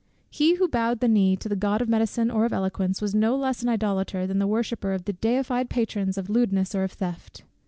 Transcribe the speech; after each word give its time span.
He 0.31 0.55
who 0.55 0.67
bowed 0.67 0.99
the 0.99 1.07
knee 1.07 1.35
to 1.35 1.47
the 1.47 1.55
god 1.55 1.79
of 1.79 1.87
medicine 1.87 2.31
or 2.31 2.45
of 2.45 2.53
eloquence, 2.53 3.03
was 3.03 3.13
no 3.13 3.35
less 3.35 3.61
an 3.61 3.69
idolater 3.69 4.25
than 4.25 4.39
the 4.39 4.47
worshipper 4.47 4.93
of 4.93 5.05
the 5.05 5.13
deified 5.13 5.69
patrons 5.69 6.17
of 6.17 6.27
lewdness 6.27 6.73
or 6.73 6.81
of 6.83 6.93
theft. 6.93 7.43